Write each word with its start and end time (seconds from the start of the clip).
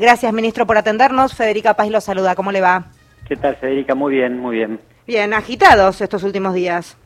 Gracias, 0.00 0.32
ministro, 0.32 0.64
por 0.64 0.78
atendernos. 0.78 1.34
Federica 1.34 1.74
Paz 1.74 1.90
lo 1.90 2.00
saluda. 2.00 2.36
¿Cómo 2.36 2.52
le 2.52 2.60
va? 2.60 2.84
¿Qué 3.26 3.34
tal, 3.34 3.56
Federica? 3.56 3.96
Muy 3.96 4.14
bien, 4.14 4.38
muy 4.38 4.54
bien. 4.54 4.78
Bien, 5.08 5.34
agitados 5.34 6.00
estos 6.00 6.22
últimos 6.22 6.54
días. 6.54 6.96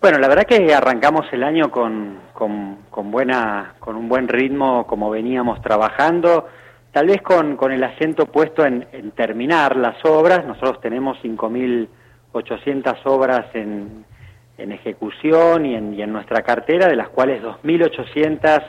Bueno, 0.00 0.16
la 0.16 0.26
verdad 0.26 0.44
que 0.44 0.72
arrancamos 0.72 1.26
el 1.32 1.44
año 1.44 1.70
con, 1.70 2.16
con, 2.32 3.10
buena, 3.10 3.74
con 3.78 3.94
un 3.94 4.08
buen 4.08 4.26
ritmo, 4.26 4.86
como 4.86 5.10
veníamos 5.10 5.60
trabajando, 5.60 6.48
tal 6.92 7.08
vez 7.08 7.20
con, 7.20 7.58
con 7.58 7.72
el 7.72 7.84
acento 7.84 8.24
puesto 8.24 8.64
en, 8.64 8.86
terminar 9.14 9.76
las 9.76 10.02
obras. 10.02 10.46
Nosotros 10.46 10.80
tenemos 10.80 11.18
5.800 11.22 13.00
obras 13.04 13.54
en, 13.54 14.06
en 14.56 14.72
ejecución 14.72 15.66
y 15.66 15.74
en, 15.74 15.92
y 15.92 16.00
en 16.00 16.10
nuestra 16.14 16.40
cartera, 16.40 16.88
de 16.88 16.96
las 16.96 17.10
cuales 17.10 17.42
2.800 17.42 18.62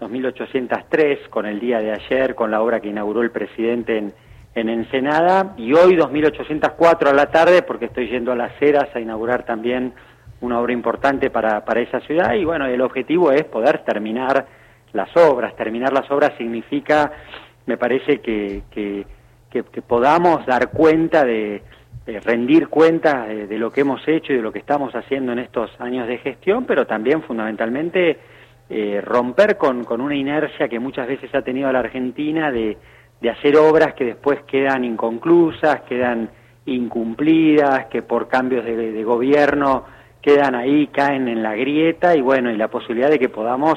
2.803 0.00 1.28
con 1.28 1.46
el 1.46 1.60
día 1.60 1.80
de 1.80 1.92
ayer, 1.92 2.34
con 2.34 2.50
la 2.50 2.62
obra 2.62 2.80
que 2.80 2.88
inauguró 2.88 3.22
el 3.22 3.30
presidente 3.30 3.96
en, 3.96 4.12
en 4.54 4.68
Ensenada, 4.68 5.54
y 5.56 5.72
hoy 5.72 5.96
2.804 5.96 7.08
a 7.08 7.12
la 7.12 7.30
tarde, 7.30 7.62
porque 7.62 7.86
estoy 7.86 8.08
yendo 8.08 8.32
a 8.32 8.36
Las 8.36 8.60
Heras 8.60 8.88
a 8.94 9.00
inaugurar 9.00 9.44
también 9.44 9.92
una 10.40 10.60
obra 10.60 10.72
importante 10.72 11.30
para, 11.30 11.64
para 11.64 11.80
esa 11.80 12.00
ciudad, 12.00 12.34
y 12.34 12.44
bueno, 12.44 12.66
el 12.66 12.80
objetivo 12.80 13.32
es 13.32 13.44
poder 13.44 13.84
terminar 13.84 14.46
las 14.92 15.14
obras. 15.16 15.54
Terminar 15.56 15.92
las 15.92 16.10
obras 16.10 16.32
significa, 16.38 17.12
me 17.66 17.76
parece 17.76 18.20
que, 18.20 18.62
que, 18.70 19.06
que, 19.50 19.62
podamos 19.82 20.44
dar 20.46 20.70
cuenta 20.70 21.24
de, 21.24 21.62
rendir 22.24 22.68
cuenta 22.68 23.26
de, 23.26 23.46
de, 23.46 23.58
lo 23.58 23.70
que 23.70 23.82
hemos 23.82 24.06
hecho 24.06 24.32
y 24.32 24.36
de 24.36 24.42
lo 24.42 24.52
que 24.52 24.58
estamos 24.58 24.94
haciendo 24.94 25.32
en 25.32 25.38
estos 25.38 25.70
años 25.80 26.08
de 26.08 26.18
gestión, 26.18 26.64
pero 26.64 26.86
también 26.86 27.22
fundamentalmente 27.22 28.18
eh, 28.70 29.00
romper 29.02 29.58
con, 29.58 29.84
con, 29.84 30.00
una 30.00 30.14
inercia 30.14 30.68
que 30.68 30.78
muchas 30.78 31.06
veces 31.06 31.34
ha 31.34 31.42
tenido 31.42 31.70
la 31.70 31.80
Argentina 31.80 32.50
de, 32.50 32.78
de 33.20 33.30
hacer 33.30 33.56
obras 33.56 33.94
que 33.94 34.04
después 34.04 34.40
quedan 34.44 34.84
inconclusas, 34.84 35.82
quedan 35.82 36.30
incumplidas, 36.66 37.86
que 37.86 38.00
por 38.00 38.28
cambios 38.28 38.64
de, 38.64 38.92
de, 38.92 39.04
gobierno 39.04 39.84
quedan 40.22 40.54
ahí, 40.54 40.86
caen 40.86 41.28
en 41.28 41.42
la 41.42 41.54
grieta 41.54 42.16
y 42.16 42.22
bueno, 42.22 42.50
y 42.50 42.56
la 42.56 42.68
posibilidad 42.68 43.10
de 43.10 43.18
que 43.18 43.28
podamos 43.28 43.74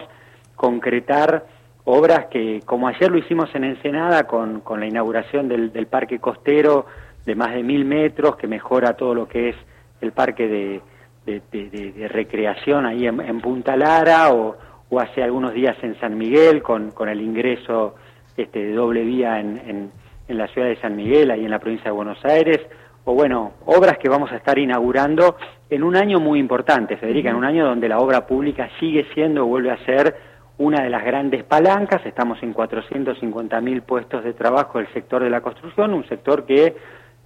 concretar 0.55 1.45
obras 1.83 2.27
que, 2.27 2.61
como 2.65 2.87
ayer 2.87 3.11
lo 3.11 3.17
hicimos 3.17 3.53
en 3.55 3.65
Ensenada 3.65 4.25
con, 4.25 4.61
con 4.61 4.79
la 4.79 4.87
inauguración 4.87 5.49
del, 5.49 5.73
del 5.73 5.87
parque 5.87 6.19
costero 6.19 6.85
de 7.25 7.35
más 7.35 7.53
de 7.53 7.63
mil 7.63 7.83
metros, 7.83 8.37
que 8.37 8.47
mejora 8.47 8.93
todo 8.93 9.13
lo 9.13 9.27
que 9.27 9.49
es 9.49 9.55
el 9.99 10.13
parque 10.13 10.47
de, 10.47 10.81
de, 11.25 11.91
de 11.91 12.07
recreación 12.07 12.85
ahí 12.85 13.05
en, 13.05 13.19
en 13.19 13.41
Punta 13.41 13.75
Lara 13.75 14.31
o, 14.31 14.55
o 14.89 14.99
hace 14.99 15.23
algunos 15.23 15.53
días 15.53 15.75
en 15.81 15.99
San 15.99 16.17
Miguel 16.17 16.61
con, 16.61 16.91
con 16.91 17.09
el 17.09 17.21
ingreso 17.21 17.95
este, 18.35 18.65
de 18.65 18.73
doble 18.73 19.03
vía 19.03 19.39
en, 19.39 19.91
en, 20.27 20.37
la 20.37 20.47
ciudad 20.47 20.67
de 20.67 20.75
San 20.77 20.95
Miguel, 20.95 21.31
ahí 21.31 21.45
en 21.45 21.51
la 21.51 21.59
provincia 21.59 21.85
de 21.85 21.95
Buenos 21.95 22.23
Aires, 22.25 22.59
o 23.05 23.13
bueno, 23.13 23.53
obras 23.65 23.97
que 23.97 24.09
vamos 24.09 24.29
a 24.33 24.35
estar 24.35 24.59
inaugurando 24.59 25.37
en 25.69 25.83
un 25.83 25.95
año 25.95 26.19
muy 26.19 26.37
importante, 26.37 26.97
Federica, 26.97 27.29
en 27.29 27.37
un 27.37 27.45
año 27.45 27.65
donde 27.65 27.87
la 27.87 27.99
obra 27.99 28.27
pública 28.27 28.69
sigue 28.77 29.07
siendo, 29.13 29.45
vuelve 29.45 29.71
a 29.71 29.77
ser 29.85 30.15
una 30.57 30.83
de 30.83 30.89
las 30.89 31.05
grandes 31.05 31.43
palancas, 31.43 32.05
estamos 32.05 32.41
en 32.43 32.51
450 32.51 33.61
mil 33.61 33.83
puestos 33.83 34.23
de 34.23 34.33
trabajo 34.33 34.79
del 34.79 34.91
sector 34.91 35.23
de 35.23 35.29
la 35.29 35.41
construcción, 35.41 35.93
un 35.93 36.07
sector 36.07 36.45
que 36.45 36.75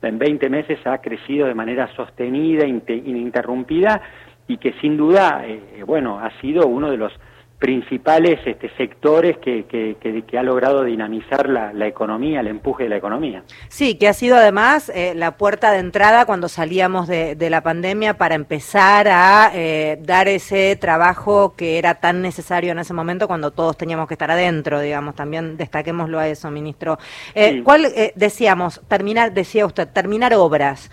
en 0.01 0.19
20 0.19 0.49
meses 0.49 0.79
ha 0.85 0.99
crecido 0.99 1.47
de 1.47 1.55
manera 1.55 1.87
sostenida, 1.95 2.65
ininterrumpida 2.65 4.01
y 4.47 4.57
que 4.57 4.73
sin 4.81 4.97
duda, 4.97 5.43
eh, 5.45 5.83
bueno, 5.85 6.19
ha 6.19 6.29
sido 6.41 6.67
uno 6.67 6.91
de 6.91 6.97
los 6.97 7.13
principales 7.61 8.39
este, 8.47 8.71
sectores 8.75 9.37
que, 9.37 9.65
que, 9.65 10.23
que, 10.27 10.37
ha 10.39 10.41
logrado 10.41 10.83
dinamizar 10.83 11.47
la, 11.47 11.71
la, 11.71 11.85
economía, 11.85 12.39
el 12.39 12.47
empuje 12.47 12.85
de 12.85 12.89
la 12.89 12.97
economía. 12.97 13.43
Sí, 13.69 13.99
que 13.99 14.07
ha 14.07 14.13
sido 14.13 14.35
además 14.35 14.91
eh, 14.95 15.13
la 15.15 15.37
puerta 15.37 15.71
de 15.71 15.77
entrada 15.77 16.25
cuando 16.25 16.49
salíamos 16.49 17.07
de, 17.07 17.35
de 17.35 17.49
la 17.51 17.61
pandemia 17.61 18.17
para 18.17 18.33
empezar 18.33 19.07
a 19.07 19.51
eh, 19.53 19.99
dar 20.01 20.27
ese 20.27 20.75
trabajo 20.75 21.53
que 21.55 21.77
era 21.77 21.99
tan 21.99 22.23
necesario 22.23 22.71
en 22.71 22.79
ese 22.79 22.95
momento 22.95 23.27
cuando 23.27 23.51
todos 23.51 23.77
teníamos 23.77 24.07
que 24.07 24.15
estar 24.15 24.31
adentro, 24.31 24.79
digamos, 24.79 25.13
también 25.13 25.55
destaquémoslo 25.55 26.17
a 26.17 26.27
eso, 26.27 26.49
ministro. 26.49 26.97
Eh, 27.35 27.51
sí. 27.57 27.61
¿Cuál, 27.61 27.85
eh, 27.85 28.11
decíamos, 28.15 28.81
terminar, 28.87 29.33
decía 29.33 29.67
usted, 29.67 29.87
terminar 29.87 30.33
obras? 30.33 30.89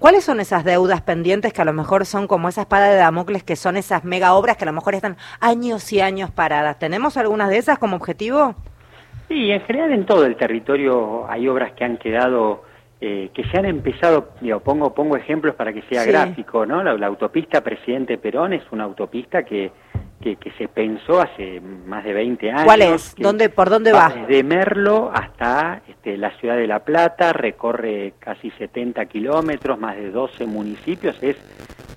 ¿Cuáles 0.00 0.24
son 0.24 0.40
esas 0.40 0.64
deudas 0.64 1.00
pendientes 1.02 1.52
que 1.52 1.62
a 1.62 1.64
lo 1.64 1.72
mejor 1.72 2.06
son 2.06 2.26
como 2.26 2.48
esa 2.48 2.62
espada 2.62 2.88
de 2.88 2.96
Damocles, 2.96 3.44
que 3.44 3.54
son 3.54 3.76
esas 3.76 4.02
mega 4.02 4.34
obras 4.34 4.56
que 4.56 4.64
a 4.64 4.66
lo 4.66 4.72
mejor 4.72 4.96
están 4.96 5.16
años 5.38 5.92
y 5.92 6.00
años 6.00 6.07
años 6.08 6.30
paradas. 6.30 6.78
¿Tenemos 6.78 7.16
algunas 7.16 7.48
de 7.50 7.58
esas 7.58 7.78
como 7.78 7.96
objetivo? 7.96 8.54
Sí, 9.28 9.50
en 9.50 9.60
general 9.60 9.92
en 9.92 10.06
todo 10.06 10.24
el 10.24 10.36
territorio 10.36 11.26
hay 11.28 11.46
obras 11.48 11.72
que 11.72 11.84
han 11.84 11.98
quedado, 11.98 12.64
eh, 13.00 13.30
que 13.34 13.44
se 13.44 13.58
han 13.58 13.66
empezado, 13.66 14.30
digo, 14.40 14.60
pongo, 14.60 14.94
pongo 14.94 15.16
ejemplos 15.16 15.54
para 15.54 15.72
que 15.72 15.82
sea 15.82 16.02
sí. 16.02 16.10
gráfico, 16.10 16.64
¿no? 16.64 16.82
La, 16.82 16.94
la, 16.94 17.06
autopista 17.06 17.62
Presidente 17.62 18.16
Perón 18.16 18.54
es 18.54 18.62
una 18.72 18.84
autopista 18.84 19.42
que, 19.42 19.70
que, 20.22 20.36
que, 20.36 20.50
se 20.52 20.68
pensó 20.68 21.20
hace 21.20 21.60
más 21.60 22.04
de 22.04 22.14
20 22.14 22.50
años. 22.50 22.64
¿Cuál 22.64 22.80
es? 22.80 23.14
¿Dónde, 23.18 23.50
¿Por 23.50 23.68
dónde 23.68 23.92
va? 23.92 24.08
Desde 24.08 24.42
Merlo 24.42 25.10
hasta 25.12 25.82
este, 25.86 26.16
la 26.16 26.30
ciudad 26.38 26.56
de 26.56 26.66
La 26.66 26.80
Plata, 26.80 27.34
recorre 27.34 28.14
casi 28.18 28.50
70 28.52 29.04
kilómetros, 29.06 29.78
más 29.78 29.96
de 29.96 30.10
12 30.10 30.46
municipios, 30.46 31.22
es 31.22 31.36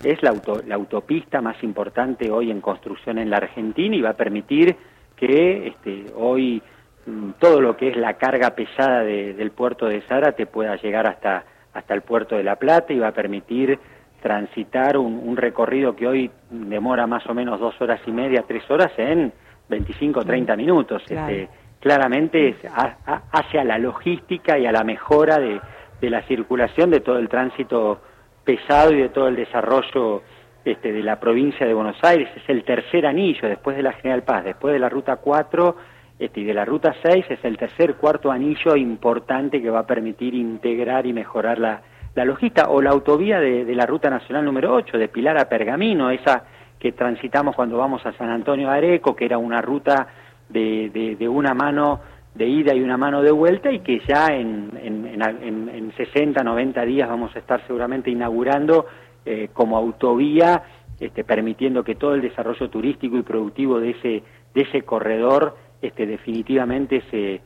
es 0.03 0.21
la, 0.23 0.29
auto, 0.29 0.61
la, 0.65 0.75
autopista 0.75 1.41
más 1.41 1.61
importante 1.63 2.31
hoy 2.31 2.51
en 2.51 2.61
construcción 2.61 3.17
en 3.17 3.29
la 3.29 3.37
Argentina 3.37 3.95
y 3.95 4.01
va 4.01 4.11
a 4.11 4.17
permitir 4.17 4.75
que 5.15 5.67
este, 5.67 6.05
hoy 6.15 6.61
mm, 7.05 7.31
todo 7.39 7.61
lo 7.61 7.77
que 7.77 7.89
es 7.89 7.97
la 7.97 8.15
carga 8.15 8.51
pesada 8.51 9.03
de, 9.03 9.33
del 9.33 9.51
puerto 9.51 9.87
de 9.87 10.01
Zárate 10.01 10.45
pueda 10.45 10.75
llegar 10.77 11.07
hasta, 11.07 11.45
hasta 11.73 11.93
el 11.93 12.01
puerto 12.01 12.35
de 12.35 12.43
La 12.43 12.55
Plata 12.55 12.93
y 12.93 12.99
va 12.99 13.09
a 13.09 13.13
permitir 13.13 13.79
transitar 14.21 14.97
un, 14.97 15.19
un 15.23 15.37
recorrido 15.37 15.95
que 15.95 16.07
hoy 16.07 16.31
demora 16.49 17.07
más 17.07 17.25
o 17.27 17.33
menos 17.33 17.59
dos 17.59 17.79
horas 17.81 17.99
y 18.05 18.11
media, 18.11 18.43
tres 18.47 18.69
horas 18.69 18.91
en 18.97 19.33
25 19.69 20.19
o 20.19 20.23
30 20.23 20.55
minutos. 20.55 21.03
Claro. 21.07 21.33
Este, 21.33 21.49
claramente 21.79 22.49
es 22.49 22.65
a, 22.65 22.97
a, 23.05 23.23
hacia 23.31 23.63
la 23.63 23.79
logística 23.79 24.57
y 24.57 24.65
a 24.65 24.71
la 24.71 24.83
mejora 24.83 25.39
de, 25.39 25.59
de 25.99 26.09
la 26.09 26.21
circulación 26.23 26.91
de 26.91 26.99
todo 26.99 27.17
el 27.17 27.29
tránsito 27.29 28.01
pesado 28.43 28.93
y 28.93 29.01
de 29.01 29.09
todo 29.09 29.27
el 29.27 29.35
desarrollo 29.35 30.23
este, 30.63 30.91
de 30.91 31.03
la 31.03 31.19
provincia 31.19 31.65
de 31.65 31.73
Buenos 31.73 31.97
Aires. 32.03 32.29
Es 32.35 32.47
el 32.47 32.63
tercer 32.63 33.05
anillo 33.05 33.47
después 33.47 33.75
de 33.75 33.83
la 33.83 33.93
General 33.93 34.23
Paz, 34.23 34.43
después 34.43 34.73
de 34.73 34.79
la 34.79 34.89
Ruta 34.89 35.17
4 35.17 35.75
este, 36.19 36.41
y 36.41 36.43
de 36.43 36.53
la 36.53 36.65
Ruta 36.65 36.93
6, 37.01 37.25
es 37.29 37.43
el 37.43 37.57
tercer, 37.57 37.95
cuarto 37.95 38.31
anillo 38.31 38.75
importante 38.75 39.61
que 39.61 39.69
va 39.69 39.79
a 39.79 39.87
permitir 39.87 40.35
integrar 40.35 41.07
y 41.07 41.13
mejorar 41.13 41.57
la, 41.57 41.81
la 42.13 42.25
logística 42.25 42.69
o 42.69 42.81
la 42.81 42.91
autovía 42.91 43.39
de, 43.39 43.73
la 43.73 43.85
Ruta 43.85 44.09
Nacional 44.09 44.45
número 44.45 44.73
8, 44.73 44.97
de 44.97 45.07
Pilar 45.07 45.37
a 45.39 45.49
Pergamino, 45.49 46.11
esa 46.11 46.43
que 46.77 46.91
transitamos 46.91 47.55
cuando 47.55 47.77
vamos 47.77 48.05
a 48.05 48.11
San 48.13 48.29
Antonio 48.29 48.69
Areco, 48.69 49.15
que 49.15 49.25
era 49.25 49.37
una 49.37 49.61
ruta 49.61 50.07
de, 50.49 50.89
de, 50.89 51.15
de 51.15 51.27
una 51.27 51.53
mano 51.53 52.01
de 52.33 52.45
ida 52.47 52.73
y 52.73 52.81
una 52.81 52.97
mano 52.97 53.21
de 53.21 53.31
vuelta 53.31 53.71
y 53.71 53.79
que 53.79 54.01
ya 54.07 54.27
en, 54.27 54.71
en, 54.81 55.21
en, 55.21 55.69
en 55.69 55.93
60, 55.95 56.43
90 56.43 56.85
días 56.85 57.09
vamos 57.09 57.35
a 57.35 57.39
estar 57.39 57.65
seguramente 57.67 58.09
inaugurando 58.09 58.85
eh, 59.25 59.49
como 59.53 59.77
autovía, 59.77 60.63
este, 60.99 61.23
permitiendo 61.23 61.83
que 61.83 61.95
todo 61.95 62.15
el 62.15 62.21
desarrollo 62.21 62.69
turístico 62.69 63.17
y 63.17 63.23
productivo 63.23 63.79
de 63.79 63.91
ese, 63.91 64.23
de 64.53 64.61
ese 64.61 64.83
corredor 64.83 65.57
este, 65.81 66.05
definitivamente 66.05 67.03
se, 67.11 67.41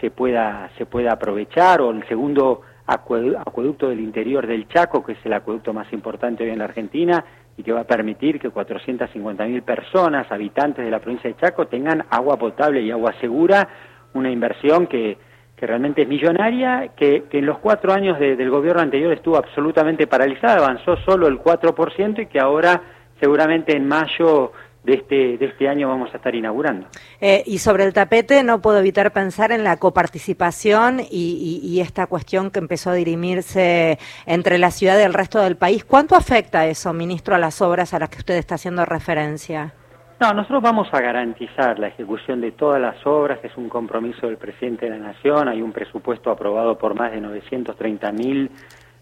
se, 0.00 0.10
pueda, 0.10 0.70
se 0.78 0.86
pueda 0.86 1.12
aprovechar, 1.12 1.80
o 1.80 1.90
el 1.90 2.06
segundo 2.06 2.62
acueducto 2.86 3.88
del 3.88 4.00
interior 4.00 4.46
del 4.46 4.68
Chaco, 4.68 5.04
que 5.04 5.12
es 5.12 5.18
el 5.24 5.32
acueducto 5.34 5.74
más 5.74 5.92
importante 5.92 6.44
hoy 6.44 6.50
en 6.50 6.58
la 6.58 6.64
Argentina, 6.64 7.24
y 7.56 7.62
que 7.62 7.72
va 7.72 7.80
a 7.80 7.86
permitir 7.86 8.38
que 8.38 8.50
450.000 8.50 9.62
personas, 9.62 10.30
habitantes 10.30 10.84
de 10.84 10.90
la 10.90 11.00
provincia 11.00 11.28
de 11.28 11.36
Chaco, 11.36 11.66
tengan 11.66 12.06
agua 12.08 12.38
potable 12.38 12.80
y 12.80 12.90
agua 12.90 13.12
segura 13.20 13.68
una 14.14 14.30
inversión 14.30 14.86
que, 14.86 15.16
que 15.56 15.66
realmente 15.66 16.02
es 16.02 16.08
millonaria, 16.08 16.92
que, 16.96 17.24
que 17.30 17.38
en 17.38 17.46
los 17.46 17.58
cuatro 17.58 17.92
años 17.92 18.18
de, 18.18 18.36
del 18.36 18.50
gobierno 18.50 18.82
anterior 18.82 19.12
estuvo 19.12 19.36
absolutamente 19.36 20.06
paralizada, 20.06 20.58
avanzó 20.58 20.96
solo 21.04 21.26
el 21.26 21.38
4% 21.38 22.22
y 22.22 22.26
que 22.26 22.38
ahora 22.38 22.82
seguramente 23.20 23.76
en 23.76 23.88
mayo 23.88 24.52
de 24.84 24.94
este, 24.94 25.36
de 25.36 25.46
este 25.46 25.68
año 25.68 25.88
vamos 25.88 26.10
a 26.14 26.16
estar 26.16 26.34
inaugurando. 26.34 26.86
Eh, 27.20 27.42
y 27.46 27.58
sobre 27.58 27.84
el 27.84 27.92
tapete 27.92 28.42
no 28.42 28.62
puedo 28.62 28.78
evitar 28.78 29.12
pensar 29.12 29.52
en 29.52 29.64
la 29.64 29.76
coparticipación 29.76 31.00
y, 31.00 31.60
y, 31.62 31.80
esta 31.80 32.06
cuestión 32.06 32.50
que 32.50 32.60
empezó 32.60 32.90
a 32.90 32.94
dirimirse 32.94 33.98
entre 34.24 34.58
la 34.58 34.70
ciudad 34.70 34.98
y 34.98 35.02
el 35.02 35.12
resto 35.12 35.40
del 35.40 35.56
país. 35.56 35.84
¿Cuánto 35.84 36.14
afecta 36.14 36.66
eso, 36.66 36.92
ministro, 36.92 37.34
a 37.34 37.38
las 37.38 37.60
obras 37.60 37.92
a 37.92 37.98
las 37.98 38.08
que 38.08 38.18
usted 38.18 38.36
está 38.36 38.54
haciendo 38.54 38.84
referencia? 38.84 39.74
No, 40.20 40.32
nosotros 40.32 40.62
vamos 40.62 40.88
a 40.92 41.00
garantizar 41.00 41.78
la 41.78 41.88
ejecución 41.88 42.40
de 42.40 42.50
todas 42.50 42.80
las 42.80 43.06
obras, 43.06 43.38
es 43.44 43.56
un 43.56 43.68
compromiso 43.68 44.26
del 44.26 44.36
presidente 44.36 44.86
de 44.86 44.98
la 44.98 44.98
Nación, 44.98 45.48
hay 45.48 45.62
un 45.62 45.72
presupuesto 45.72 46.30
aprobado 46.30 46.76
por 46.76 46.94
más 46.94 47.12
de 47.12 47.20
930 47.20 48.12
mil 48.12 48.50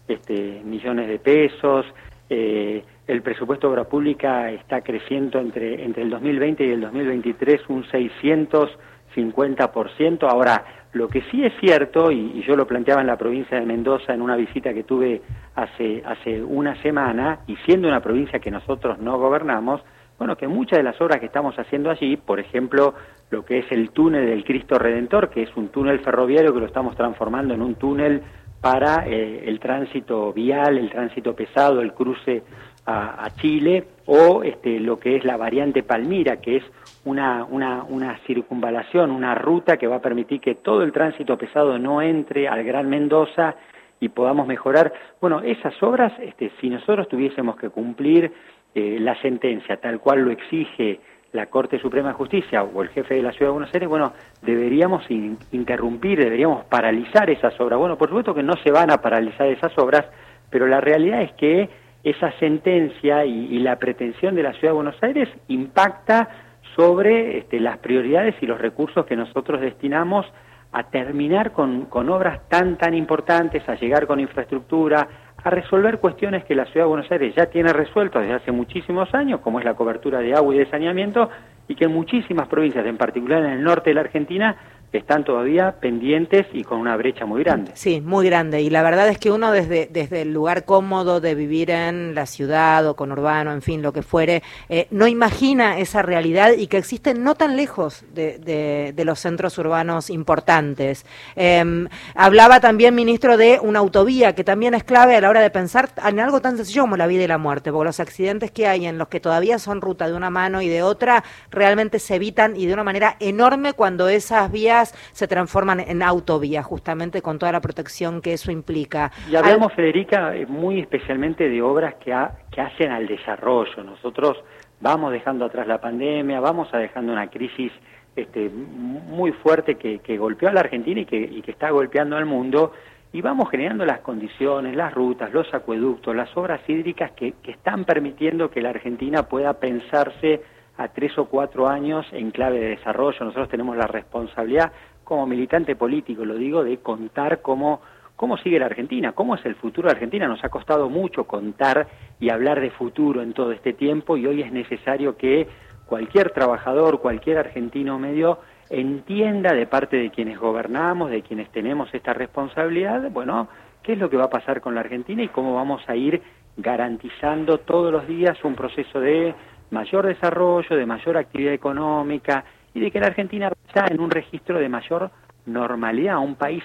este, 0.07 0.61
millones 0.63 1.07
de 1.07 1.17
pesos, 1.17 1.87
eh, 2.29 2.83
el 3.07 3.21
presupuesto 3.23 3.67
de 3.67 3.73
obra 3.73 3.83
pública 3.85 4.51
está 4.51 4.81
creciendo 4.81 5.39
entre, 5.39 5.83
entre 5.83 6.03
el 6.03 6.09
2020 6.11 6.63
y 6.65 6.71
el 6.71 6.81
2023 6.81 7.61
un 7.69 7.83
600 7.89 8.77
50%. 9.17 10.29
Ahora, 10.29 10.63
lo 10.93 11.07
que 11.07 11.21
sí 11.31 11.43
es 11.43 11.53
cierto, 11.59 12.11
y, 12.11 12.43
yo 12.47 12.55
lo 12.55 12.67
planteaba 12.67 13.01
en 13.01 13.07
la 13.07 13.17
provincia 13.17 13.59
de 13.59 13.65
Mendoza 13.65 14.13
en 14.13 14.21
una 14.21 14.35
visita 14.35 14.73
que 14.73 14.83
tuve 14.83 15.21
hace, 15.55 16.03
hace 16.05 16.41
una 16.41 16.81
semana, 16.81 17.39
y 17.47 17.55
siendo 17.65 17.87
una 17.87 18.01
provincia 18.01 18.39
que 18.39 18.51
nosotros 18.51 18.99
no 18.99 19.17
gobernamos, 19.17 19.81
bueno, 20.17 20.35
que 20.35 20.47
muchas 20.47 20.77
de 20.77 20.83
las 20.83 20.99
obras 20.99 21.19
que 21.19 21.27
estamos 21.27 21.57
haciendo 21.59 21.89
allí, 21.89 22.17
por 22.17 22.39
ejemplo, 22.39 22.93
lo 23.29 23.45
que 23.45 23.59
es 23.59 23.71
el 23.71 23.91
túnel 23.91 24.25
del 24.25 24.43
Cristo 24.43 24.79
Redentor, 24.79 25.29
que 25.29 25.43
es 25.43 25.55
un 25.55 25.69
túnel 25.69 25.99
ferroviario 25.99 26.53
que 26.53 26.59
lo 26.59 26.65
estamos 26.65 26.95
transformando 26.95 27.53
en 27.53 27.61
un 27.61 27.75
túnel 27.75 28.23
para 28.61 29.07
eh, 29.07 29.43
el 29.45 29.59
tránsito 29.59 30.33
vial, 30.33 30.77
el 30.77 30.89
tránsito 30.89 31.35
pesado, 31.35 31.81
el 31.81 31.93
cruce 31.93 32.43
a, 32.89 33.29
Chile, 33.41 33.85
o 34.05 34.43
este, 34.43 34.79
lo 34.79 34.97
que 34.97 35.17
es 35.17 35.25
la 35.25 35.35
variante 35.35 35.83
Palmira, 35.83 36.37
que 36.37 36.55
es 36.55 36.63
una, 37.03 37.43
una, 37.43 37.83
una, 37.83 38.17
circunvalación, 38.25 39.11
una 39.11 39.35
ruta 39.35 39.75
que 39.75 39.87
va 39.87 39.97
a 39.97 40.01
permitir 40.01 40.39
que 40.39 40.55
todo 40.55 40.83
el 40.83 40.93
tránsito 40.93 41.37
pesado 41.37 41.77
no 41.77 42.01
entre 42.01 42.47
al 42.47 42.63
Gran 42.63 42.89
Mendoza 42.89 43.55
y 43.99 44.07
podamos 44.07 44.47
mejorar. 44.47 44.93
Bueno, 45.19 45.41
esas 45.41 45.73
obras, 45.83 46.13
este, 46.19 46.49
si 46.61 46.69
nosotros 46.69 47.09
tuviésemos 47.09 47.57
que 47.57 47.69
cumplir 47.69 48.31
eh, 48.77 48.99
la 48.99 49.19
sentencia 49.23 49.77
tal 49.77 49.99
cual 49.99 50.21
lo 50.21 50.29
exige 50.29 50.99
la 51.31 51.47
Corte 51.47 51.79
Suprema 51.79 52.09
de 52.09 52.13
Justicia 52.13 52.61
o 52.61 52.83
el 52.83 52.89
jefe 52.89 53.15
de 53.15 53.23
la 53.23 53.31
Ciudad 53.31 53.47
de 53.47 53.53
Buenos 53.53 53.73
Aires, 53.73 53.89
bueno, 53.89 54.13
deberíamos 54.43 55.03
interrumpir, 55.09 56.19
deberíamos 56.19 56.65
paralizar 56.65 57.27
esas 57.31 57.59
obras. 57.59 57.79
Bueno, 57.79 57.97
por 57.97 58.09
supuesto 58.09 58.35
que 58.35 58.43
no 58.43 58.53
se 58.63 58.71
van 58.71 58.91
a 58.91 59.01
paralizar 59.01 59.47
esas 59.47 59.75
obras, 59.79 60.05
pero 60.51 60.67
la 60.67 60.79
realidad 60.79 61.23
es 61.23 61.31
que 61.33 61.69
esa 62.03 62.31
sentencia 62.39 63.25
y, 63.25 63.57
la 63.59 63.77
pretensión 63.77 64.35
de 64.35 64.43
la 64.43 64.53
Ciudad 64.53 64.73
de 64.73 64.75
Buenos 64.75 65.03
Aires 65.03 65.27
impacta 65.47 66.29
sobre 66.75 67.39
este, 67.39 67.59
las 67.59 67.79
prioridades 67.79 68.35
y 68.41 68.45
los 68.45 68.61
recursos 68.61 69.07
que 69.07 69.15
nosotros 69.15 69.59
destinamos 69.59 70.27
a 70.71 70.83
terminar 70.83 71.51
con, 71.51 71.85
con 71.85 72.09
obras 72.09 72.47
tan, 72.47 72.77
tan 72.77 72.93
importantes, 72.93 73.67
a 73.67 73.73
llegar 73.73 74.05
con 74.05 74.19
infraestructura, 74.19 75.07
a 75.43 75.49
resolver 75.49 75.99
cuestiones 75.99 76.43
que 76.45 76.55
la 76.55 76.65
Ciudad 76.65 76.85
de 76.85 76.89
Buenos 76.89 77.11
Aires 77.11 77.33
ya 77.35 77.45
tiene 77.47 77.71
resueltas 77.71 78.21
desde 78.21 78.35
hace 78.35 78.51
muchísimos 78.51 79.13
años, 79.13 79.39
como 79.41 79.59
es 79.59 79.65
la 79.65 79.75
cobertura 79.75 80.19
de 80.19 80.33
agua 80.33 80.55
y 80.55 80.59
de 80.59 80.69
saneamiento, 80.69 81.29
y 81.67 81.75
que 81.75 81.85
en 81.85 81.93
muchísimas 81.93 82.47
provincias, 82.47 82.85
en 82.85 82.97
particular 82.97 83.43
en 83.43 83.51
el 83.51 83.63
norte 83.63 83.89
de 83.91 83.93
la 83.95 84.01
Argentina, 84.01 84.55
están 84.93 85.25
todavía 85.25 85.75
pendientes 85.81 86.47
y 86.53 86.63
con 86.63 86.79
una 86.79 86.95
brecha 86.95 87.25
muy 87.25 87.43
grande. 87.43 87.71
Sí, 87.75 87.99
muy 87.99 88.25
grande. 88.25 88.61
Y 88.61 88.69
la 88.69 88.81
verdad 88.83 89.09
es 89.09 89.17
que 89.17 89.31
uno 89.31 89.51
desde, 89.51 89.87
desde 89.91 90.21
el 90.21 90.33
lugar 90.33 90.63
cómodo 90.63 91.19
de 91.19 91.35
vivir 91.35 91.71
en 91.71 92.15
la 92.15 92.25
ciudad 92.25 92.87
o 92.87 92.95
con 92.95 93.11
urbano, 93.11 93.51
en 93.51 93.61
fin, 93.61 93.81
lo 93.81 93.91
que 93.91 94.01
fuere, 94.01 94.43
eh, 94.69 94.87
no 94.91 95.07
imagina 95.07 95.77
esa 95.77 96.01
realidad 96.01 96.53
y 96.57 96.67
que 96.67 96.77
existe 96.77 97.13
no 97.13 97.35
tan 97.35 97.57
lejos 97.57 98.05
de, 98.13 98.39
de, 98.39 99.05
los 99.05 99.19
centros 99.19 99.57
urbanos 99.57 100.09
importantes. 100.09 101.05
Em, 101.35 101.87
hablaba 102.15 102.59
también, 102.59 102.93
ministro, 102.95 103.37
de 103.37 103.59
una 103.61 103.79
autovía 103.79 104.35
que 104.35 104.43
también 104.43 104.73
es 104.73 104.83
clave 104.83 105.15
a 105.15 105.21
la 105.21 105.29
hora 105.29 105.41
de 105.41 105.49
pensar 105.49 105.89
en 106.05 106.19
algo 106.19 106.41
tan 106.41 106.57
sencillo 106.57 106.81
como 106.81 106.97
la 106.97 107.07
vida 107.07 107.23
y 107.23 107.27
la 107.27 107.37
muerte, 107.37 107.71
porque 107.71 107.85
los 107.85 107.99
accidentes 107.99 108.51
que 108.51 108.67
hay 108.67 108.85
en 108.85 108.97
los 108.97 109.07
que 109.07 109.19
todavía 109.19 109.59
son 109.59 109.79
ruta 109.79 110.07
de 110.07 110.13
una 110.13 110.29
mano 110.29 110.61
y 110.61 110.67
de 110.67 110.83
otra 110.83 111.23
realmente 111.51 111.99
se 111.99 112.15
evitan 112.15 112.55
y 112.55 112.65
de 112.65 112.73
una 112.73 112.83
manera 112.83 113.15
enorme 113.19 113.73
cuando 113.73 114.09
esas 114.09 114.51
vías 114.51 114.76
se 114.85 115.27
transforman 115.27 115.79
en 115.79 116.03
autovías, 116.03 116.65
justamente 116.65 117.21
con 117.21 117.39
toda 117.39 117.51
la 117.51 117.61
protección 117.61 118.21
que 118.21 118.33
eso 118.33 118.51
implica. 118.51 119.11
Y 119.29 119.35
hablamos, 119.35 119.73
Federica, 119.73 120.35
eh, 120.35 120.45
muy 120.45 120.79
especialmente 120.79 121.49
de 121.49 121.61
obras 121.61 121.95
que, 121.95 122.15
que 122.51 122.61
hacen 122.61 122.91
al 122.91 123.07
desarrollo. 123.07 123.83
Nosotros 123.83 124.37
vamos 124.79 125.11
dejando 125.11 125.45
atrás 125.45 125.67
la 125.67 125.79
pandemia, 125.79 126.39
vamos 126.39 126.73
a 126.73 126.77
dejando 126.77 127.13
una 127.13 127.29
crisis 127.29 127.71
este, 128.15 128.49
muy 128.49 129.31
fuerte 129.31 129.75
que, 129.75 130.17
golpeó 130.17 130.49
a 130.49 130.51
la 130.51 130.61
Argentina 130.61 131.01
y 131.01 131.05
que, 131.05 131.51
está 131.51 131.69
golpeando 131.69 132.17
al 132.17 132.25
mundo, 132.25 132.73
y 133.13 133.21
vamos 133.21 133.49
generando 133.49 133.85
las 133.85 133.99
condiciones, 133.99 134.75
las 134.75 134.93
rutas, 134.93 135.31
los 135.31 135.51
acueductos, 135.53 136.15
las 136.15 136.35
obras 136.35 136.59
hídricas 136.67 137.11
que, 137.11 137.33
que 137.43 137.51
están 137.51 137.85
permitiendo 137.85 138.49
que 138.49 138.61
la 138.61 138.69
Argentina 138.69 139.23
pueda 139.23 139.53
pensarse 139.53 140.41
a 140.77 140.89
tres 140.89 141.17
o 141.17 141.25
cuatro 141.25 141.67
años 141.67 142.05
en 142.11 142.31
clave 142.31 142.59
de 142.59 142.69
desarrollo. 142.69 143.17
Nosotros 143.21 143.49
tenemos 143.49 143.75
la 143.75 143.87
responsabilidad, 143.87 144.71
como 145.03 145.25
militante 145.25 145.75
político, 145.75 146.25
lo 146.25 146.35
digo, 146.35 146.63
de 146.63 146.77
contar 146.77 147.41
cómo, 147.41 147.81
cómo 148.15 148.37
sigue 148.37 148.59
la 148.59 148.65
Argentina, 148.65 149.13
cómo 149.13 149.35
es 149.35 149.45
el 149.45 149.55
futuro 149.55 149.87
de 149.87 149.93
Argentina. 149.93 150.27
Nos 150.27 150.43
ha 150.43 150.49
costado 150.49 150.89
mucho 150.89 151.25
contar 151.25 151.87
y 152.19 152.29
hablar 152.29 152.59
de 152.59 152.71
futuro 152.71 153.21
en 153.21 153.33
todo 153.33 153.51
este 153.51 153.73
tiempo 153.73 154.17
y 154.17 154.27
hoy 154.27 154.41
es 154.41 154.51
necesario 154.51 155.15
que 155.17 155.47
cualquier 155.85 156.31
trabajador, 156.31 156.99
cualquier 156.99 157.37
argentino 157.37 157.97
medio 157.97 158.39
entienda 158.69 159.53
de 159.53 159.65
parte 159.65 159.97
de 159.97 160.09
quienes 160.09 160.37
gobernamos, 160.37 161.09
de 161.09 161.21
quienes 161.21 161.49
tenemos 161.51 161.93
esta 161.93 162.13
responsabilidad, 162.13 163.09
bueno, 163.11 163.47
qué 163.81 163.93
es 163.93 163.99
lo 163.99 164.09
que 164.09 164.17
va 164.17 164.25
a 164.25 164.29
pasar 164.29 164.59
con 164.59 164.75
la 164.75 164.81
Argentina 164.81 165.23
y 165.23 165.29
cómo 165.29 165.55
vamos 165.55 165.81
a 165.87 165.95
ir 165.95 166.21
garantizando 166.57 167.59
todos 167.59 167.91
los 167.91 168.07
días 168.07 168.37
un 168.43 168.55
proceso 168.55 168.99
de 168.99 169.33
mayor 169.71 170.05
desarrollo, 170.05 170.75
de 170.75 170.85
mayor 170.85 171.17
actividad 171.17 171.53
económica 171.53 172.43
y 172.73 172.79
de 172.79 172.91
que 172.91 172.99
la 172.99 173.07
Argentina 173.07 173.51
está 173.67 173.85
en 173.89 173.99
un 173.99 174.11
registro 174.11 174.59
de 174.59 174.69
mayor 174.69 175.11
normalidad. 175.45 176.19
Un 176.19 176.35
país 176.35 176.63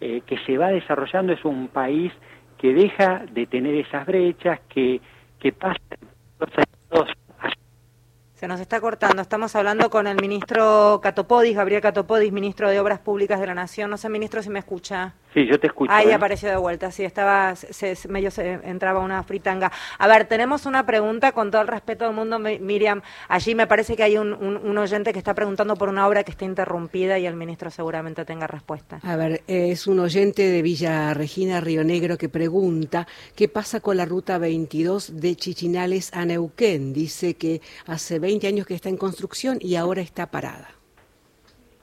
eh, 0.00 0.22
que 0.26 0.38
se 0.46 0.56
va 0.58 0.68
desarrollando 0.68 1.32
es 1.32 1.44
un 1.44 1.68
país 1.68 2.12
que 2.58 2.74
deja 2.74 3.24
de 3.30 3.46
tener 3.46 3.74
esas 3.74 4.06
brechas, 4.06 4.60
que, 4.68 5.00
que 5.38 5.52
pasa 5.52 5.78
se 8.40 8.48
nos 8.48 8.58
está 8.58 8.80
cortando. 8.80 9.20
Estamos 9.20 9.54
hablando 9.54 9.90
con 9.90 10.06
el 10.06 10.16
ministro 10.18 10.98
Catopodis, 11.02 11.54
Gabriel 11.54 11.82
Catopodis, 11.82 12.32
ministro 12.32 12.70
de 12.70 12.80
Obras 12.80 12.98
Públicas 12.98 13.38
de 13.38 13.46
la 13.46 13.54
Nación. 13.54 13.90
No 13.90 13.98
sé, 13.98 14.08
ministro, 14.08 14.42
si 14.42 14.48
me 14.48 14.60
escucha. 14.60 15.12
Sí, 15.32 15.46
yo 15.46 15.60
te 15.60 15.68
escucho. 15.68 15.92
Ahí 15.92 16.08
¿eh? 16.08 16.14
apareció 16.14 16.48
de 16.48 16.56
vuelta, 16.56 16.90
sí, 16.90 17.04
estaba, 17.04 17.54
se, 17.54 17.96
medio 18.08 18.30
se 18.32 18.54
entraba 18.64 19.00
una 19.00 19.22
fritanga. 19.22 19.70
A 19.98 20.08
ver, 20.08 20.24
tenemos 20.24 20.66
una 20.66 20.84
pregunta 20.84 21.32
con 21.32 21.50
todo 21.52 21.62
el 21.62 21.68
respeto 21.68 22.04
del 22.04 22.14
mundo, 22.14 22.38
Miriam. 22.38 23.00
Allí 23.28 23.54
me 23.54 23.68
parece 23.68 23.94
que 23.94 24.02
hay 24.02 24.16
un, 24.16 24.32
un, 24.32 24.78
oyente 24.78 25.12
que 25.12 25.18
está 25.18 25.34
preguntando 25.34 25.76
por 25.76 25.88
una 25.88 26.08
obra 26.08 26.24
que 26.24 26.32
está 26.32 26.44
interrumpida 26.44 27.18
y 27.18 27.26
el 27.26 27.34
ministro 27.34 27.70
seguramente 27.70 28.24
tenga 28.24 28.46
respuesta. 28.48 28.98
A 29.04 29.16
ver, 29.16 29.42
es 29.46 29.86
un 29.86 30.00
oyente 30.00 30.42
de 30.42 30.62
Villa 30.62 31.14
Regina, 31.14 31.60
Río 31.60 31.84
Negro, 31.84 32.18
que 32.18 32.28
pregunta 32.28 33.06
qué 33.36 33.48
pasa 33.48 33.80
con 33.80 33.96
la 33.96 34.06
ruta 34.06 34.38
22 34.38 35.20
de 35.20 35.36
Chichinales 35.36 36.12
a 36.12 36.24
Neuquén. 36.24 36.92
Dice 36.92 37.34
que 37.34 37.60
hace 37.86 38.18
20 38.18 38.48
años 38.48 38.66
que 38.66 38.74
está 38.74 38.88
en 38.88 38.96
construcción 38.96 39.58
y 39.60 39.76
ahora 39.76 40.00
está 40.00 40.26
parada. 40.26 40.70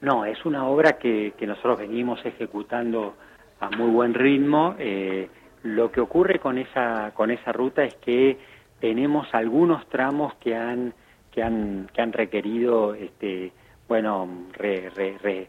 No, 0.00 0.24
es 0.24 0.44
una 0.44 0.68
obra 0.68 0.98
que, 0.98 1.32
que 1.36 1.46
nosotros 1.46 1.78
venimos 1.78 2.20
ejecutando 2.24 3.14
a 3.60 3.70
muy 3.70 3.90
buen 3.90 4.14
ritmo. 4.14 4.74
Eh, 4.78 5.28
lo 5.62 5.90
que 5.90 6.00
ocurre 6.00 6.38
con 6.38 6.58
esa, 6.58 7.12
con 7.14 7.30
esa 7.30 7.52
ruta 7.52 7.84
es 7.84 7.94
que 7.96 8.38
tenemos 8.80 9.26
algunos 9.34 9.88
tramos 9.88 10.34
que 10.34 10.54
han, 10.54 10.94
que 11.32 11.42
han, 11.42 11.88
que 11.92 12.00
han 12.00 12.12
requerido, 12.12 12.94
este, 12.94 13.52
bueno, 13.88 14.46
re, 14.52 14.90
re, 14.90 15.48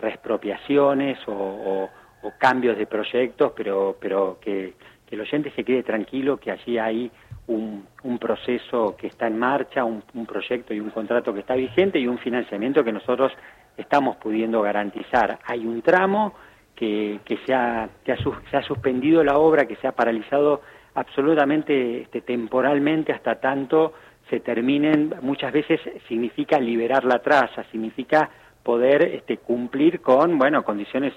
reexpropiaciones 0.00 1.18
o, 1.26 1.88
o, 2.22 2.32
cambios 2.38 2.76
de 2.78 2.86
proyectos, 2.86 3.52
pero, 3.54 3.96
pero 4.00 4.38
que, 4.40 4.74
que 5.06 5.14
el 5.14 5.20
oyente 5.20 5.50
se 5.50 5.62
quede 5.62 5.82
tranquilo 5.82 6.38
que 6.38 6.50
allí 6.50 6.78
hay 6.78 7.10
un, 7.46 7.86
un 8.02 8.18
proceso 8.18 8.96
que 8.96 9.08
está 9.08 9.26
en 9.26 9.38
marcha, 9.38 9.84
un, 9.84 10.02
un, 10.14 10.24
proyecto 10.24 10.72
y 10.72 10.80
un 10.80 10.90
contrato 10.90 11.34
que 11.34 11.40
está 11.40 11.54
vigente 11.54 11.98
y 11.98 12.06
un 12.06 12.18
financiamiento 12.18 12.82
que 12.82 12.92
nosotros 12.92 13.32
estamos 13.76 14.16
pudiendo 14.16 14.62
garantizar. 14.62 15.38
Hay 15.44 15.66
un 15.66 15.82
tramo 15.82 16.32
que, 16.74 17.20
que, 17.24 17.38
se, 17.46 17.54
ha, 17.54 17.88
que 18.04 18.12
ha, 18.12 18.16
se 18.50 18.56
ha 18.56 18.62
suspendido 18.62 19.22
la 19.22 19.38
obra, 19.38 19.66
que 19.66 19.76
se 19.76 19.86
ha 19.86 19.92
paralizado 19.92 20.62
absolutamente 20.94 22.02
este, 22.02 22.20
temporalmente 22.20 23.12
hasta 23.12 23.40
tanto 23.40 23.92
se 24.30 24.40
terminen, 24.40 25.14
muchas 25.20 25.52
veces 25.52 25.80
significa 26.08 26.58
liberar 26.58 27.04
la 27.04 27.20
traza, 27.20 27.64
significa 27.70 28.30
poder 28.62 29.02
este, 29.02 29.36
cumplir 29.36 30.00
con, 30.00 30.38
bueno, 30.38 30.64
condiciones 30.64 31.12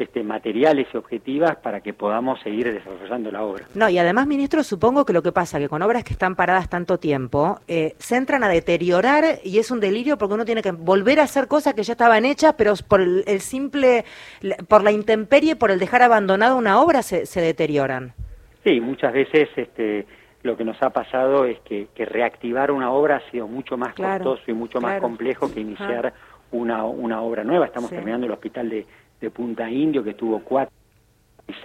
este, 0.00 0.22
materiales 0.22 0.88
y 0.92 0.96
objetivas 0.96 1.56
para 1.56 1.80
que 1.80 1.92
podamos 1.92 2.40
seguir 2.40 2.72
desarrollando 2.72 3.30
la 3.30 3.42
obra. 3.42 3.66
No, 3.74 3.88
y 3.88 3.98
además, 3.98 4.26
ministro, 4.26 4.62
supongo 4.62 5.04
que 5.04 5.12
lo 5.12 5.22
que 5.22 5.32
pasa 5.32 5.58
que 5.58 5.68
con 5.68 5.82
obras 5.82 6.04
que 6.04 6.12
están 6.12 6.36
paradas 6.36 6.68
tanto 6.68 6.98
tiempo, 6.98 7.60
eh, 7.68 7.94
se 7.98 8.16
entran 8.16 8.42
a 8.42 8.48
deteriorar 8.48 9.40
y 9.44 9.58
es 9.58 9.70
un 9.70 9.80
delirio 9.80 10.16
porque 10.18 10.34
uno 10.34 10.44
tiene 10.44 10.62
que 10.62 10.72
volver 10.72 11.20
a 11.20 11.24
hacer 11.24 11.48
cosas 11.48 11.74
que 11.74 11.82
ya 11.82 11.92
estaban 11.92 12.24
hechas, 12.24 12.54
pero 12.56 12.74
por 12.88 13.00
el, 13.00 13.40
simple, 13.40 14.04
por 14.68 14.82
la 14.82 14.90
intemperie, 14.90 15.56
por 15.56 15.70
el 15.70 15.78
dejar 15.78 16.02
abandonada 16.02 16.54
una 16.54 16.80
obra, 16.80 17.02
se, 17.02 17.40
deterioran. 17.40 18.14
Sí, 18.64 18.80
muchas 18.80 19.12
veces 19.12 19.48
este, 19.56 20.06
lo 20.42 20.56
que 20.56 20.64
nos 20.64 20.82
ha 20.82 20.90
pasado 20.90 21.44
es 21.44 21.58
que, 21.60 21.88
reactivar 21.96 22.70
una 22.70 22.90
obra 22.90 23.16
ha 23.16 23.30
sido 23.30 23.46
mucho 23.46 23.76
más 23.76 23.94
costoso 23.94 24.42
y 24.46 24.52
mucho 24.52 24.80
más 24.80 25.00
complejo 25.00 25.52
que 25.52 25.60
iniciar 25.60 26.12
una, 26.52 26.84
una 26.84 27.22
obra 27.22 27.44
nueva. 27.44 27.66
Estamos 27.66 27.90
terminando 27.90 28.26
el 28.26 28.32
hospital 28.32 28.68
de 28.68 28.86
de 29.20 29.30
Punta 29.30 29.68
Indio 29.70 30.02
que 30.02 30.14
tuvo 30.14 30.40
cuatro 30.40 30.74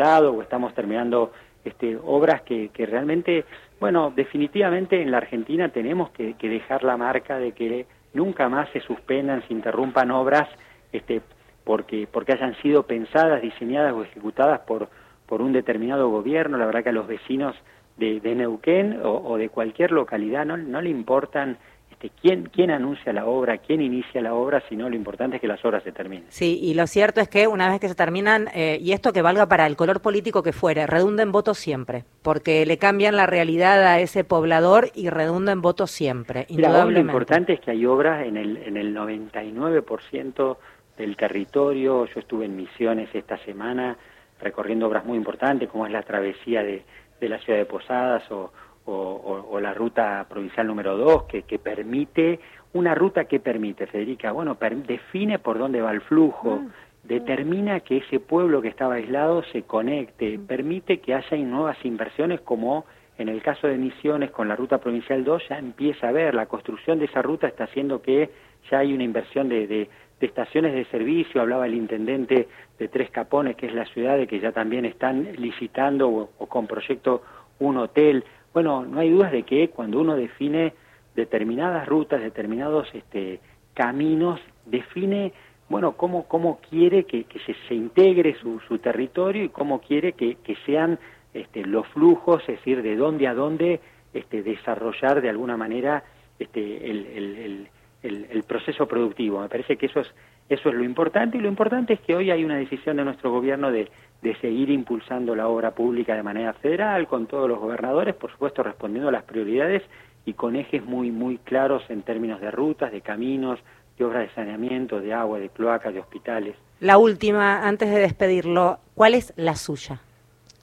o 0.10 0.42
estamos 0.42 0.74
terminando 0.74 1.32
este, 1.64 1.98
obras 2.04 2.42
que, 2.42 2.70
que 2.70 2.86
realmente, 2.86 3.46
bueno, 3.80 4.12
definitivamente 4.16 5.02
en 5.02 5.12
la 5.12 5.18
Argentina 5.18 5.70
tenemos 5.70 6.10
que, 6.12 6.36
dejar 6.42 6.84
la 6.84 6.98
marca 6.98 7.38
de 7.38 7.52
que 7.54 7.86
nunca 8.14 8.50
más 8.50 8.70
se 8.70 8.80
suspendan, 8.82 9.46
se 9.48 9.54
interrumpan 9.54 10.12
obras 10.12 10.48
este, 10.92 11.22
porque, 11.64 12.08
porque 12.12 12.34
hayan 12.34 12.56
sido 12.62 12.84
pensadas, 12.84 13.42
diseñadas 13.42 13.94
o 13.94 14.04
ejecutadas 14.04 14.62
por, 14.62 14.90
por 15.26 15.42
un 15.42 15.54
determinado 15.54 16.10
gobierno. 16.10 16.58
La 16.58 16.66
verdad 16.66 16.84
que 16.84 16.90
a 16.90 16.94
los 16.94 17.08
vecinos 17.08 17.56
de, 17.98 18.20
Neuquén 18.36 19.00
o, 19.04 19.38
de 19.38 19.50
cualquier 19.50 19.92
localidad 19.92 20.46
no, 20.46 20.58
no 20.58 20.82
le 20.82 20.90
importan 20.90 21.58
este, 22.06 22.12
quién, 22.22 22.50
quién 22.52 22.72
anuncia 22.72 23.14
la 23.14 23.26
obra, 23.26 23.58
quién 23.58 23.82
inicia 23.82 24.22
la 24.22 24.34
obra, 24.34 24.62
sino 24.70 24.90
lo 24.90 24.96
importante 24.96 25.38
es 25.38 25.42
que 25.42 25.48
las 25.48 25.64
obras 25.66 25.84
se 25.84 25.92
terminen. 25.92 26.26
Sí, 26.30 26.60
y 26.62 26.74
lo 26.74 26.88
cierto 26.88 27.22
es 27.22 27.28
que 27.28 27.48
una 27.48 27.70
vez 27.70 27.80
que 27.80 27.88
se 27.88 27.96
terminan, 27.96 28.50
eh, 28.54 28.78
y 28.82 28.92
esto 28.92 29.14
que 29.14 29.22
valga 29.22 29.48
para 29.48 29.66
el 29.68 29.76
color 29.76 30.02
político 30.02 30.44
que 30.44 30.54
fuere, 30.54 30.88
redunda 30.88 31.24
en 31.24 31.32
votos 31.32 31.58
siempre, 31.58 32.04
porque 32.22 32.66
le 32.66 32.78
cambian 32.78 33.16
la 33.16 33.26
realidad 33.26 33.84
a 33.86 34.00
ese 34.00 34.24
poblador 34.24 34.90
y 34.94 35.10
redunda 35.10 35.52
en 35.52 35.62
votos 35.62 35.92
siempre, 35.92 36.46
indudablemente. 36.50 36.94
lo 36.94 37.08
importante 37.08 37.54
es 37.54 37.60
que 37.60 37.72
hay 37.72 37.86
obras 37.86 38.26
en 38.26 38.38
el, 38.38 38.58
en 38.58 38.78
el 38.78 38.96
99% 38.96 40.58
del 40.98 41.18
territorio. 41.18 42.06
Yo 42.06 42.20
estuve 42.20 42.46
en 42.46 42.56
Misiones 42.56 43.10
esta 43.14 43.38
semana 43.40 43.98
recorriendo 44.40 44.88
obras 44.88 45.06
muy 45.06 45.18
importantes, 45.18 45.70
como 45.70 45.86
es 45.86 45.92
la 45.92 46.04
travesía 46.04 46.62
de, 46.62 46.84
de 47.20 47.30
la 47.30 47.40
ciudad 47.40 47.60
de 47.60 47.66
Posadas 47.66 48.30
o, 48.32 48.52
o, 48.86 49.60
la 49.60 49.74
ruta 49.74 50.26
provincial 50.30 50.68
número 50.68 50.98
2, 50.98 51.24
que, 51.24 51.44
que, 51.44 51.60
permite, 51.60 52.40
una 52.74 52.94
ruta 52.94 53.26
que 53.26 53.40
permite, 53.40 53.88
Federica, 53.88 54.32
bueno, 54.32 54.58
define 54.86 55.40
por 55.40 55.58
dónde 55.58 55.82
va 55.82 55.92
el 55.92 56.02
flujo, 56.02 56.62
ah, 56.62 56.72
determina 57.04 57.80
que 57.80 57.98
ese 57.98 58.20
pueblo 58.20 58.62
que 58.62 58.68
estaba 58.68 58.96
aislado 58.96 59.44
se 59.52 59.64
conecte, 59.64 60.40
permite 60.40 61.00
que 61.00 61.14
haya 61.14 61.38
nuevas 61.38 61.78
inversiones 61.84 62.42
como 62.42 62.86
en 63.18 63.30
el 63.30 63.42
caso 63.42 63.68
de 63.68 63.78
Misiones 63.78 64.32
con 64.32 64.50
la 64.50 64.56
ruta 64.56 64.80
provincial 64.80 65.24
2 65.24 65.50
ya 65.50 65.58
empieza 65.58 66.10
a 66.10 66.12
ver, 66.12 66.36
la 66.36 66.48
construcción 66.48 67.00
de 67.00 67.06
esa 67.06 67.22
ruta 67.22 67.48
está 67.48 67.64
haciendo 67.64 68.02
que 68.02 68.30
ya 68.70 68.80
hay 68.80 68.94
una 68.94 69.04
inversión 69.04 69.48
de, 69.48 69.68
de, 69.68 69.90
estaciones 70.20 70.74
de 70.74 70.86
servicio, 70.86 71.40
hablaba 71.40 71.68
el 71.68 71.76
intendente 71.76 72.48
de 72.80 72.88
Tres 72.88 73.12
Capones, 73.12 73.56
que 73.56 73.68
es 73.68 73.74
la 73.76 73.86
ciudad 73.86 74.18
de 74.18 74.26
que 74.26 74.40
ya 74.40 74.52
también 74.52 74.84
están 74.84 75.30
licitando 75.38 76.10
o 76.10 76.48
con 76.48 76.66
proyecto 76.66 77.22
un 77.60 77.78
hotel, 77.78 78.24
bueno, 78.56 78.86
no 78.86 79.02
hay 79.02 79.10
dudas 79.10 79.34
de 79.34 79.44
que 79.44 79.68
cuando 79.68 80.00
uno 80.00 80.16
define 80.16 80.74
determinadas 81.14 81.86
rutas, 81.86 82.22
determinados 82.22 82.88
este, 82.94 83.42
caminos, 83.74 84.40
define, 84.66 85.34
bueno, 85.68 85.98
cómo, 85.98 86.26
cómo 86.26 86.62
quiere 86.70 87.04
que, 87.04 87.26
se, 87.68 87.76
integre 87.76 88.34
su, 88.40 88.78
territorio 88.78 89.44
y 89.44 89.50
cómo 89.50 89.82
quiere 89.82 90.14
que, 90.14 90.38
sean 90.66 90.98
este, 91.34 91.66
los 91.66 91.86
flujos, 91.90 92.44
es 92.44 92.56
decir, 92.60 92.82
de 92.82 92.96
dónde 92.96 93.28
a 93.28 93.34
dónde 93.34 93.82
este, 94.14 94.42
desarrollar 94.42 95.22
de 95.22 95.30
alguna 95.30 95.58
manera 95.58 96.06
este, 96.40 96.90
el, 96.90 97.68
el, 98.04 98.44
proceso 98.44 98.88
productivo. 98.88 99.42
Me 99.42 99.50
parece 99.50 99.76
que 99.76 99.88
eso 99.88 100.00
es, 100.00 100.08
eso 100.50 100.70
es 100.70 100.76
lo 100.76 100.84
importante 100.84 101.38
y 101.38 101.42
lo 101.42 101.48
importante 101.48 101.94
es 101.94 102.00
que 102.02 102.16
hoy 102.16 102.32
hay 102.32 102.44
una 102.44 102.58
decisión 102.58 102.98
de 102.98 103.06
nuestro 103.06 103.32
gobierno 103.32 103.72
de, 103.72 103.90
de 104.22 104.36
seguir 104.38 104.70
impulsando 104.70 105.36
la 105.36 105.48
obra 105.48 105.72
pública 105.72 106.16
de 106.16 106.24
manera 106.24 106.54
federal, 106.54 107.08
con 107.08 107.26
todos 107.26 107.50
los 107.50 107.60
gobernadores, 107.60 108.16
por 108.16 108.32
supuesto 108.32 108.62
respondiendo 108.64 109.10
a 109.10 109.12
las 109.12 109.24
prioridades 109.24 109.84
y 110.26 110.34
con 110.34 110.56
ejes 110.56 110.84
muy, 110.84 111.12
muy 111.12 111.38
claros 111.40 111.84
en 111.90 112.02
términos 112.04 112.42
de 112.42 112.52
rutas, 112.52 112.92
de 112.92 113.02
caminos, 113.02 113.60
de 113.98 114.06
obras 114.06 114.28
de 114.28 114.36
saneamiento, 114.36 115.00
de 115.00 115.14
agua, 115.14 115.40
de 115.40 115.50
cloacas, 115.50 115.94
de 115.94 116.00
hospitales. 116.00 116.56
La 116.80 116.98
última, 116.98 117.68
antes 117.68 117.90
de 117.90 118.00
despedirlo, 118.00 118.80
¿cuál 118.94 119.14
es 119.14 119.34
la 119.38 119.56
suya? 119.56 120.02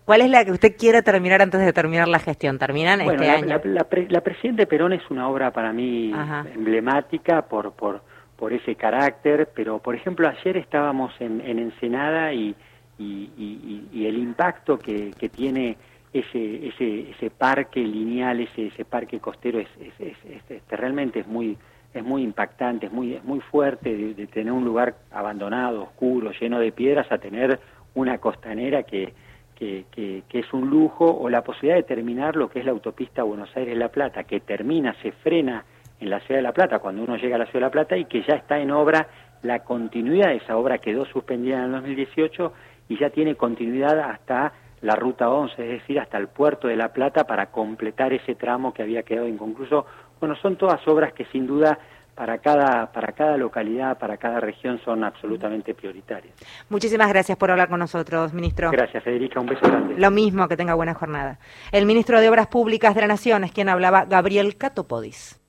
¿Cuál 0.05 0.23
es 0.23 0.31
la 0.31 0.45
que 0.45 0.51
usted 0.51 0.77
quiere 0.77 1.03
terminar 1.03 1.41
antes 1.43 1.61
de 1.61 1.73
terminar 1.73 2.09
la 2.09 2.19
gestión? 2.19 2.59
¿Terminan 2.59 3.01
este 3.01 3.25
la, 3.25 3.35
año? 3.35 3.47
La, 3.47 3.87
la, 4.09 4.21
Presidente 4.21 4.67
Perón 4.67 4.93
es 4.93 5.09
una 5.11 5.29
obra 5.29 5.53
para 5.53 5.73
mí 5.73 6.13
emblemática 6.55 7.43
por, 7.43 7.73
por, 7.73 8.03
por 8.43 8.53
ese 8.53 8.75
carácter, 8.75 9.51
pero 9.55 9.79
por 9.79 9.95
ejemplo 9.95 10.29
ayer 10.29 10.57
estábamos 10.57 11.13
en, 11.21 11.41
en 11.43 11.61
Ensenada 11.61 12.33
y 12.33 12.57
y, 12.99 14.05
el 14.05 14.19
impacto 14.19 14.81
que, 14.81 15.13
que 15.13 15.29
tiene 15.29 15.77
ese, 16.13 16.67
ese, 16.67 17.11
ese 17.11 17.31
parque 17.31 17.81
lineal, 17.81 18.41
ese, 18.41 18.67
ese 18.67 18.85
parque 18.85 19.21
costero, 19.21 19.61
es, 19.61 19.69
es, 19.79 20.17
este, 20.51 20.77
realmente 20.77 21.21
es 21.21 21.29
muy, 21.29 21.57
es 21.95 22.03
muy 22.03 22.25
impactante, 22.25 22.87
es 22.87 22.93
muy, 22.93 23.15
es 23.15 23.23
muy 23.23 23.39
fuerte 23.39 23.97
de, 23.97 24.27
tener 24.27 24.53
un 24.53 24.65
lugar 24.65 24.97
abandonado, 25.13 25.85
oscuro, 25.85 26.33
lleno 26.33 26.59
de 26.59 26.73
piedras, 26.73 27.11
a 27.13 27.19
tener 27.19 27.61
una 27.95 28.19
costanera 28.19 28.83
que, 28.83 29.15
que, 29.55 29.85
que, 29.93 30.25
que, 30.29 30.41
es 30.41 30.53
un 30.53 30.69
lujo, 30.69 31.07
o 31.07 31.29
la 31.29 31.45
posibilidad 31.45 31.77
de 31.77 31.85
terminar 31.85 32.35
lo 32.35 32.51
que 32.51 32.59
es 32.59 32.65
la 32.65 32.73
autopista 32.73 33.23
Buenos 33.23 33.57
Aires-La 33.57 33.89
Plata, 33.89 34.25
que 34.25 34.41
termina, 34.41 34.97
se 35.01 35.13
frena 35.13 35.65
en 36.03 36.11
la 36.11 36.21
ciudad 36.21 36.39
de 36.39 36.43
La 36.43 36.53
Plata, 36.53 36.81
cuando 36.81 37.03
uno 37.03 37.17
llega 37.17 37.37
a 37.37 37.39
la 37.39 37.47
ciudad 37.47 37.61
de 37.61 37.67
La 37.67 37.71
Plata, 37.71 37.97
y 37.97 38.07
que 38.07 38.23
ya 38.23 38.35
está 38.35 38.59
en 38.59 38.73
obra, 38.73 39.07
la 39.43 39.61
continuidad 39.61 40.29
de 40.29 40.37
esa 40.37 40.57
obra 40.57 40.79
quedó 40.79 41.05
suspendida 41.05 41.59
en 41.59 41.65
el 41.65 41.73
2018 41.73 42.53
y 42.89 42.99
ya 42.99 43.11
tiene 43.11 43.37
continuidad 43.37 43.99
hasta 44.01 44.53
la 44.83 44.97
ruta 44.97 45.31
11, 45.31 45.53
es 45.63 45.81
decir, 45.81 46.01
hasta 46.01 46.19
el 46.19 46.29
puerto 46.29 46.67
de 46.67 46.77
La 46.77 46.93
Plata 46.93 47.25
para 47.25 47.47
completar 47.47 48.13
ese 48.13 48.35
tramo 48.35 48.75
que 48.75 48.83
había 48.83 49.05
quedado 49.05 49.29
inconcluso. 49.29 49.87
Bueno, 50.21 50.35
son 50.37 50.57
todas 50.57 50.87
obras 50.89 51.13
que 51.13 51.25
sin 51.27 51.47
duda 51.47 51.79
para 52.17 52.39
cada, 52.39 52.91
para 52.93 53.13
cada 53.13 53.37
localidad, 53.37 53.97
para 53.99 54.17
cada 54.17 54.41
región 54.41 54.81
son 54.85 55.05
absolutamente 55.05 55.73
prioritarias. 55.75 56.35
Muchísimas 56.69 57.09
gracias 57.09 57.39
por 57.39 57.51
hablar 57.51 57.69
con 57.69 57.79
nosotros, 57.79 58.35
ministro. 58.35 58.71
Gracias, 58.71 59.03
Federica, 59.05 59.41
un 59.41 59.47
beso 59.47 59.63
grande. 59.63 59.95
Lo 59.99 60.11
mismo, 60.11 60.49
que 60.49 60.57
tenga 60.57 60.75
buena 60.75 60.95
jornada. 60.95 61.39
El 61.71 61.87
ministro 61.87 62.21
de 62.21 62.29
Obras 62.29 62.49
Públicas 62.49 62.95
de 62.95 63.03
la 63.03 63.07
Nación 63.07 63.45
es 63.45 63.53
quien 63.53 63.69
hablaba, 63.69 64.05
Gabriel 64.05 64.57
Catopodis. 64.57 65.42